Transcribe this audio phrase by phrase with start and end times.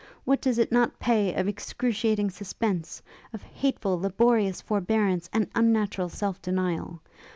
[0.25, 3.03] What does it not pay of excruciating suspense,
[3.35, 7.03] of hateful, laborious forebearance and unnatural self denial?